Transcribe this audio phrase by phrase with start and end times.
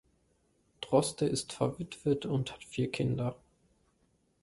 [0.81, 3.35] Droste ist verwitwet und hat vier Kinder.